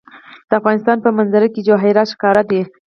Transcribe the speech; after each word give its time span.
د 0.49 0.51
افغانستان 0.59 0.97
په 1.05 1.09
منظره 1.17 1.47
کې 1.53 1.65
جواهرات 1.67 2.07
ښکاره 2.13 2.43
ده. 2.49 2.61